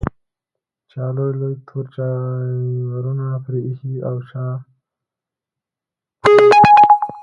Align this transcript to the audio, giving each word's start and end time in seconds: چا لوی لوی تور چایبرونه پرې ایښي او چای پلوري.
چا 0.91 1.03
لوی 1.15 1.31
لوی 1.39 1.55
تور 1.67 1.85
چایبرونه 1.95 3.27
پرې 3.43 3.59
ایښي 3.67 3.93
او 4.07 4.15
چای 4.29 4.55
پلوري. 6.21 6.59